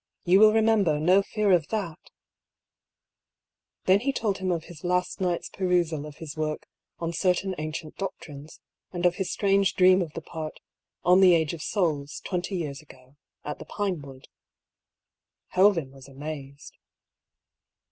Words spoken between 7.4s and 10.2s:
Ancient Doctrines^ and of his strange dream of